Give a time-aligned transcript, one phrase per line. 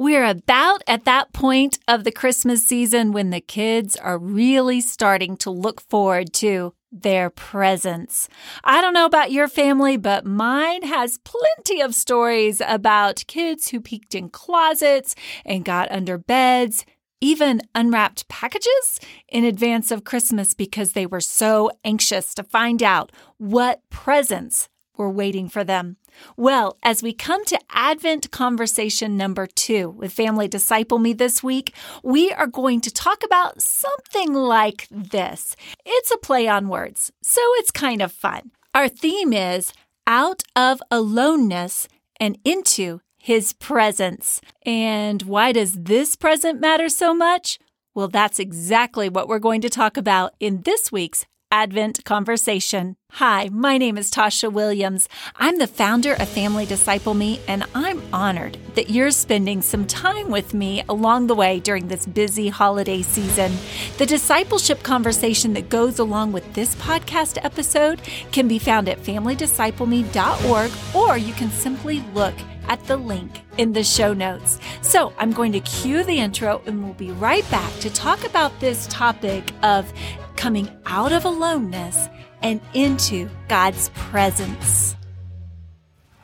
[0.00, 5.36] We're about at that point of the Christmas season when the kids are really starting
[5.38, 8.28] to look forward to their presents.
[8.62, 13.80] I don't know about your family, but mine has plenty of stories about kids who
[13.80, 16.86] peeked in closets and got under beds,
[17.20, 23.10] even unwrapped packages in advance of Christmas because they were so anxious to find out
[23.38, 24.68] what presents
[24.98, 25.96] were waiting for them.
[26.36, 31.72] Well, as we come to Advent conversation number two with Family Disciple Me this week,
[32.02, 35.56] we are going to talk about something like this.
[35.86, 38.50] It's a play on words, so it's kind of fun.
[38.74, 39.72] Our theme is
[40.06, 44.40] out of aloneness and into his presence.
[44.64, 47.58] And why does this present matter so much?
[47.94, 52.96] Well, that's exactly what we're going to talk about in this week's Advent Conversation.
[53.12, 55.08] Hi, my name is Tasha Williams.
[55.36, 60.30] I'm the founder of Family Disciple Me, and I'm honored that you're spending some time
[60.30, 63.52] with me along the way during this busy holiday season.
[63.96, 70.70] The discipleship conversation that goes along with this podcast episode can be found at familydiscipleme.org,
[70.94, 72.34] or you can simply look
[72.68, 74.60] at the link in the show notes.
[74.82, 78.60] So I'm going to cue the intro and we'll be right back to talk about
[78.60, 79.90] this topic of
[80.38, 82.08] coming out of aloneness
[82.42, 84.94] and into God's presence.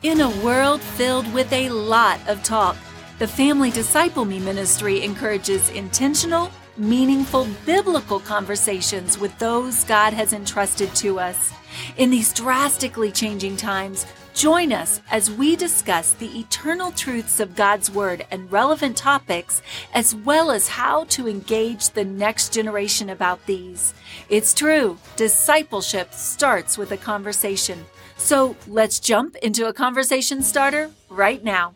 [0.03, 2.77] In a world filled with a lot of talk,
[3.19, 10.95] the Family Disciple Me ministry encourages intentional, meaningful biblical conversations with those God has entrusted
[10.95, 11.51] to us.
[11.97, 14.05] In these drastically changing times,
[14.35, 19.61] Join us as we discuss the eternal truths of God's Word and relevant topics,
[19.93, 23.93] as well as how to engage the next generation about these.
[24.27, 27.85] It's true, discipleship starts with a conversation.
[28.17, 31.73] So let's jump into a conversation starter right now.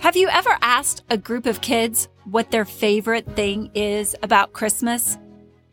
[0.00, 5.16] Have you ever asked a group of kids what their favorite thing is about Christmas?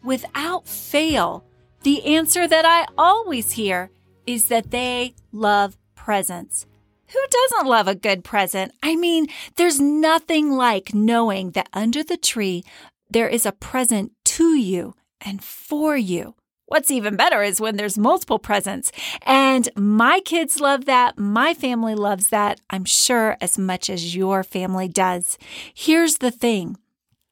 [0.01, 1.43] Without fail,
[1.83, 3.91] the answer that I always hear
[4.33, 6.65] is that they love presents.
[7.07, 8.71] Who doesn't love a good present?
[8.83, 12.63] I mean, there's nothing like knowing that under the tree
[13.09, 16.35] there is a present to you and for you.
[16.67, 18.91] What's even better is when there's multiple presents.
[19.23, 21.17] And my kids love that.
[21.17, 22.61] My family loves that.
[22.69, 25.39] I'm sure as much as your family does.
[25.73, 26.77] Here's the thing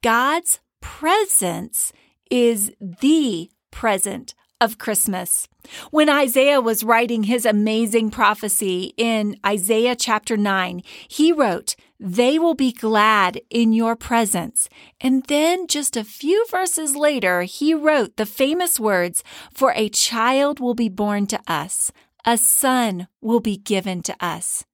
[0.02, 1.94] God's presence
[2.32, 5.48] is the present of Christmas.
[5.92, 12.56] When Isaiah was writing his amazing prophecy in Isaiah chapter 9, he wrote, They will
[12.56, 14.70] be glad in your presence.
[15.00, 19.24] And then just a few verses later, he wrote the famous words,
[19.54, 21.92] For a child will be born to us,
[22.26, 24.66] a son will be given to us.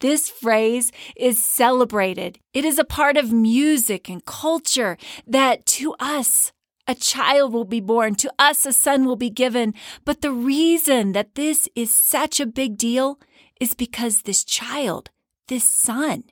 [0.00, 2.38] This phrase is celebrated.
[2.54, 4.96] It is a part of music and culture
[5.26, 6.52] that to us
[6.88, 8.14] a child will be born.
[8.16, 9.74] To us, a son will be given.
[10.06, 13.20] But the reason that this is such a big deal
[13.60, 15.10] is because this child,
[15.48, 16.24] this son,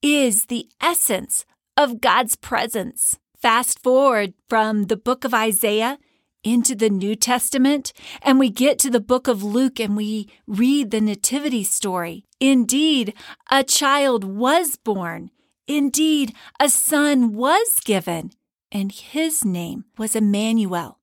[0.00, 1.44] is the essence
[1.76, 3.18] of God's presence.
[3.36, 5.98] Fast forward from the book of Isaiah
[6.42, 7.92] into the New Testament,
[8.22, 12.24] and we get to the book of Luke and we read the Nativity story.
[12.40, 13.12] Indeed,
[13.50, 15.30] a child was born.
[15.66, 18.30] Indeed, a son was given
[18.70, 20.98] and his name was Emmanuel.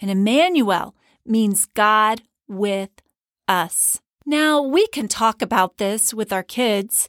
[0.00, 2.90] And Emmanuel means God with
[3.46, 4.00] us.
[4.24, 7.08] Now, we can talk about this with our kids.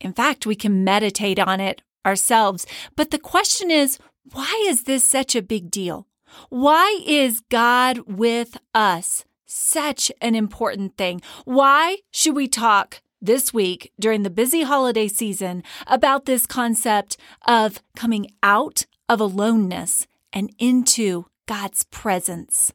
[0.00, 2.66] In fact, we can meditate on it ourselves.
[2.96, 3.98] But the question is,
[4.32, 6.06] why is this such a big deal?
[6.48, 11.20] Why is God with us such an important thing?
[11.44, 17.16] Why should we talk this week during the busy holiday season about this concept
[17.46, 22.72] of coming out of aloneness and into God's presence.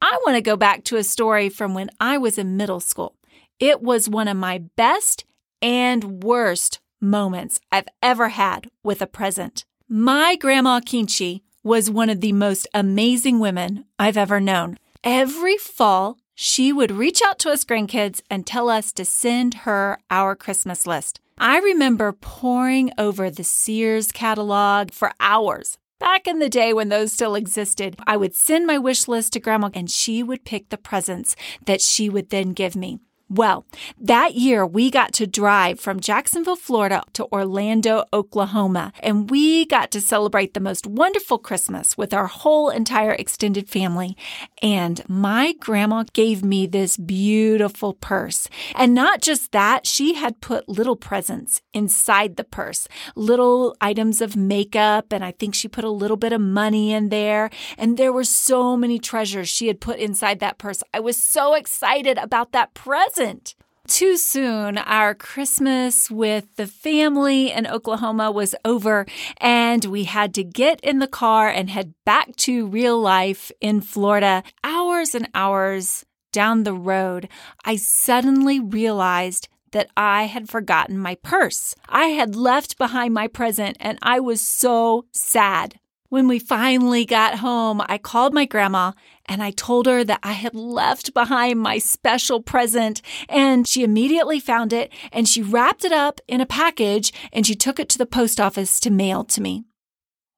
[0.00, 3.14] I want to go back to a story from when I was in middle school.
[3.60, 5.26] It was one of my best
[5.60, 9.66] and worst moments I've ever had with a present.
[9.86, 14.78] My grandma Kinchi was one of the most amazing women I've ever known.
[15.04, 19.98] Every fall, she would reach out to us grandkids and tell us to send her
[20.10, 21.20] our Christmas list.
[21.38, 25.76] I remember poring over the Sears catalog for hours.
[25.98, 29.40] Back in the day when those still existed, I would send my wish list to
[29.40, 31.36] grandma and she would pick the presents
[31.66, 33.00] that she would then give me.
[33.28, 33.66] Well,
[33.98, 39.90] that year we got to drive from Jacksonville, Florida to Orlando, Oklahoma, and we got
[39.90, 44.16] to celebrate the most wonderful Christmas with our whole entire extended family.
[44.62, 48.48] And my grandma gave me this beautiful purse.
[48.76, 52.86] And not just that, she had put little presents inside the purse,
[53.16, 57.08] little items of makeup, and I think she put a little bit of money in
[57.08, 57.50] there.
[57.76, 60.84] And there were so many treasures she had put inside that purse.
[60.94, 63.54] I was so excited about that present wasn't.
[63.86, 69.06] Too soon, our Christmas with the family in Oklahoma was over,
[69.38, 73.80] and we had to get in the car and head back to real life in
[73.80, 74.42] Florida.
[74.64, 77.28] Hours and hours down the road,
[77.64, 81.76] I suddenly realized that I had forgotten my purse.
[81.88, 85.78] I had left behind my present, and I was so sad.
[86.08, 88.92] When we finally got home, I called my grandma
[89.28, 93.02] and I told her that I had left behind my special present.
[93.28, 97.54] And she immediately found it and she wrapped it up in a package and she
[97.54, 99.64] took it to the post office to mail to me.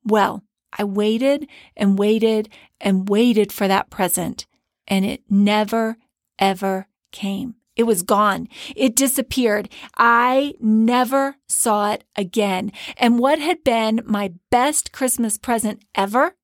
[0.05, 0.43] Well,
[0.77, 2.49] I waited and waited
[2.81, 4.47] and waited for that present,
[4.87, 5.97] and it never,
[6.39, 7.55] ever came.
[7.77, 8.49] It was gone.
[8.75, 9.69] It disappeared.
[9.97, 12.73] I never saw it again.
[12.97, 16.35] And what had been my best Christmas present ever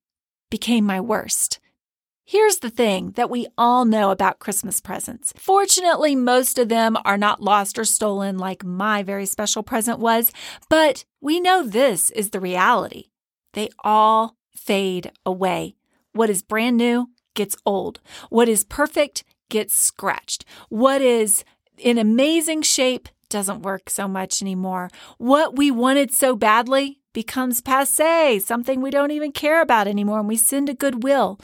[0.48, 1.58] became my worst.
[2.26, 5.34] Here's the thing that we all know about Christmas presents.
[5.36, 10.32] Fortunately, most of them are not lost or stolen like my very special present was,
[10.70, 13.10] but we know this is the reality.
[13.52, 15.76] They all fade away.
[16.14, 18.00] What is brand new gets old.
[18.30, 20.46] What is perfect gets scratched.
[20.70, 21.44] What is
[21.76, 24.88] in amazing shape doesn't work so much anymore.
[25.18, 30.28] What we wanted so badly becomes passe, something we don't even care about anymore, and
[30.28, 31.38] we send to goodwill.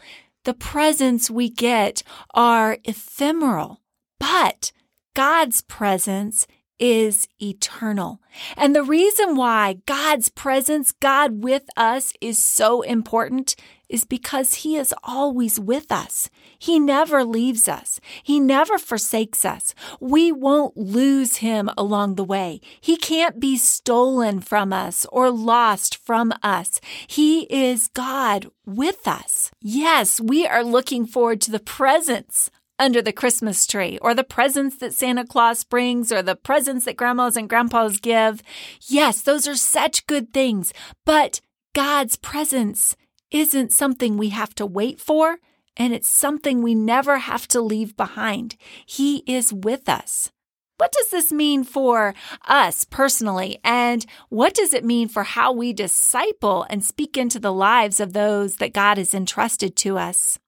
[0.45, 2.03] The presents we get
[2.33, 3.81] are ephemeral,
[4.19, 4.73] but
[5.15, 6.47] God's presence
[6.81, 8.21] is eternal.
[8.57, 13.55] And the reason why God's presence, God with us, is so important
[13.89, 16.31] is because He is always with us.
[16.59, 18.01] He never leaves us.
[18.23, 19.75] He never forsakes us.
[20.01, 22.61] We won't lose Him along the way.
[22.81, 26.81] He can't be stolen from us or lost from us.
[27.07, 29.51] He is God with us.
[29.61, 32.51] Yes, we are looking forward to the presents
[32.81, 36.97] under the Christmas tree, or the presents that Santa Claus brings, or the presents that
[36.97, 38.43] grandmas and grandpas give.
[38.89, 40.73] Yes, those are such good things,
[41.05, 41.41] but
[41.75, 42.97] God's presence
[43.31, 45.39] isn't something we have to wait for,
[45.77, 48.57] and it's something we never have to leave behind.
[48.87, 50.33] He is with us.
[50.79, 52.15] What does this mean for
[52.49, 53.59] us personally?
[53.63, 58.15] And what does it mean for how we disciple and speak into the lives of
[58.15, 60.39] those that God has entrusted to us?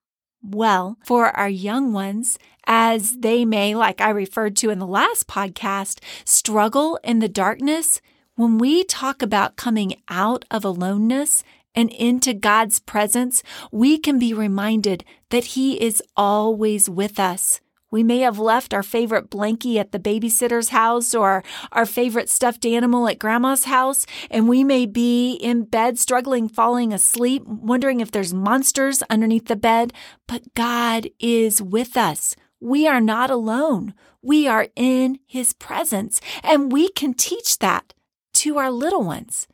[0.42, 5.28] Well, for our young ones, as they may, like I referred to in the last
[5.28, 8.00] podcast, struggle in the darkness,
[8.34, 11.44] when we talk about coming out of aloneness
[11.74, 17.60] and into God's presence, we can be reminded that He is always with us.
[17.92, 22.64] We may have left our favorite blankie at the babysitter's house or our favorite stuffed
[22.64, 28.10] animal at grandma's house, and we may be in bed struggling, falling asleep, wondering if
[28.10, 29.92] there's monsters underneath the bed,
[30.26, 32.34] but God is with us.
[32.60, 33.92] We are not alone.
[34.22, 37.92] We are in His presence, and we can teach that
[38.34, 39.46] to our little ones,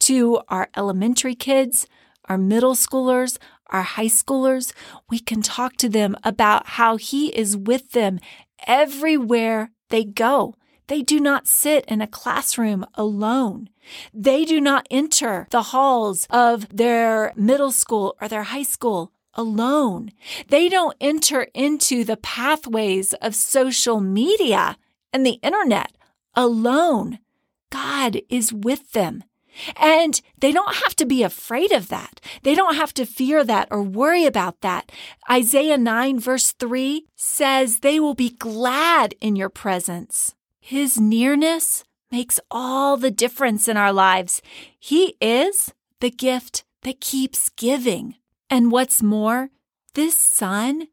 [0.00, 1.86] to our elementary kids,
[2.28, 3.38] our middle schoolers,
[3.70, 4.72] our high schoolers,
[5.10, 8.20] we can talk to them about how He is with them
[8.66, 10.54] everywhere they go.
[10.88, 13.70] They do not sit in a classroom alone.
[14.14, 20.12] They do not enter the halls of their middle school or their high school alone.
[20.48, 24.76] They don't enter into the pathways of social media
[25.12, 25.96] and the internet
[26.34, 27.18] alone.
[27.70, 29.24] God is with them.
[29.76, 32.20] And they don't have to be afraid of that.
[32.42, 34.92] They don't have to fear that or worry about that.
[35.30, 40.34] Isaiah 9 verse 3 says they will be glad in your presence.
[40.60, 44.42] His nearness makes all the difference in our lives.
[44.78, 48.16] He is the gift that keeps giving.
[48.48, 49.50] And what's more,
[49.94, 50.88] this son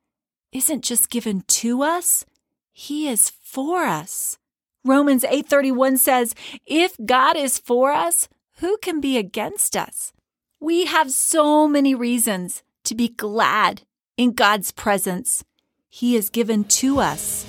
[0.52, 2.26] isn't just given to us,
[2.72, 4.38] he is for us.
[4.84, 8.28] Romans 8:31 says, "If God is for us,
[8.64, 10.14] who can be against us?
[10.58, 13.82] We have so many reasons to be glad
[14.16, 15.44] in God's presence.
[15.90, 17.46] He is given to us,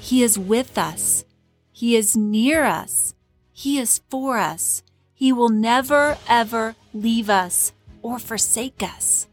[0.00, 1.24] He is with us,
[1.70, 3.14] He is near us,
[3.52, 4.82] He is for us.
[5.14, 9.28] He will never, ever leave us or forsake us.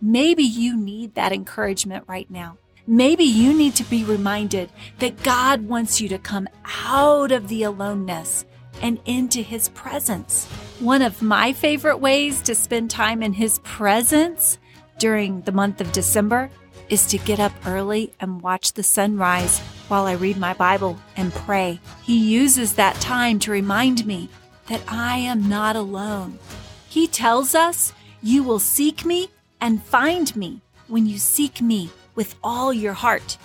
[0.00, 2.58] Maybe you need that encouragement right now.
[2.86, 7.64] Maybe you need to be reminded that God wants you to come out of the
[7.64, 8.44] aloneness
[8.82, 10.46] and into His presence.
[10.80, 14.58] One of my favorite ways to spend time in His presence
[14.98, 16.50] during the month of December
[16.88, 21.32] is to get up early and watch the sunrise while I read my Bible and
[21.32, 21.80] pray.
[22.02, 24.28] He uses that time to remind me
[24.68, 26.38] that I am not alone.
[26.88, 27.92] He tells us,
[28.22, 29.30] You will seek me
[29.60, 33.36] and find me when you seek me with all your heart.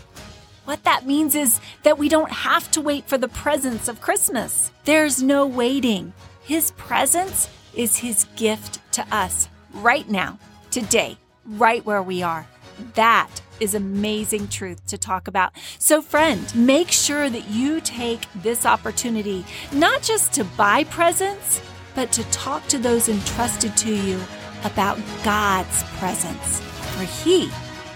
[0.72, 4.72] What that means is that we don't have to wait for the presence of Christmas.
[4.86, 6.14] There's no waiting.
[6.44, 12.48] His presence is His gift to us right now, today, right where we are.
[12.94, 15.52] That is amazing truth to talk about.
[15.78, 21.62] So, friend, make sure that you take this opportunity not just to buy presents,
[21.96, 24.22] but to talk to those entrusted to you
[24.64, 26.62] about God's presence.
[26.96, 27.52] For He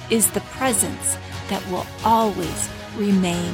[0.10, 1.18] is the presence
[1.50, 3.54] that will always remain.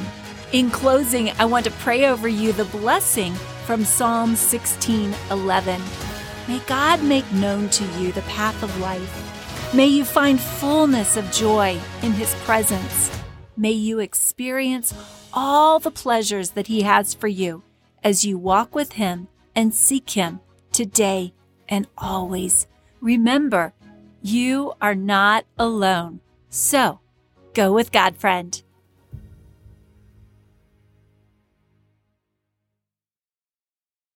[0.52, 3.34] In closing, I want to pray over you the blessing
[3.66, 5.80] from Psalm 16:11.
[6.48, 9.74] May God make known to you the path of life.
[9.74, 13.10] May you find fullness of joy in his presence.
[13.56, 14.92] May you experience
[15.32, 17.62] all the pleasures that he has for you
[18.02, 20.40] as you walk with him and seek him
[20.72, 21.32] today
[21.68, 22.66] and always.
[23.00, 23.72] Remember,
[24.20, 26.20] you are not alone.
[26.50, 27.00] So,
[27.54, 28.61] go with God, friend.